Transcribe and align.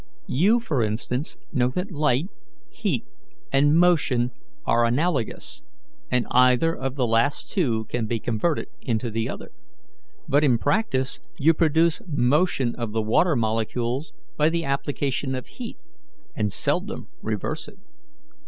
You, 0.33 0.59
for 0.59 0.81
instance, 0.81 1.37
know 1.53 1.67
that 1.75 1.91
light, 1.91 2.25
heat, 2.71 3.05
and 3.51 3.77
motion 3.77 4.31
are 4.65 4.83
analogous, 4.83 5.61
and 6.09 6.25
either 6.31 6.75
of 6.75 6.95
the 6.95 7.05
last 7.05 7.51
two 7.51 7.85
can 7.85 8.07
be 8.07 8.19
converted 8.19 8.65
into 8.81 9.11
the 9.11 9.29
other; 9.29 9.51
but 10.27 10.43
in 10.43 10.57
practice 10.57 11.19
you 11.37 11.53
produce 11.53 12.01
motion 12.07 12.73
of 12.77 12.93
the 12.93 13.01
water 13.03 13.35
molecules 13.35 14.11
by 14.37 14.49
the 14.49 14.63
application 14.65 15.35
of 15.35 15.45
heat, 15.45 15.77
and 16.35 16.51
seldom 16.51 17.07
reverse 17.21 17.67
it. 17.67 17.77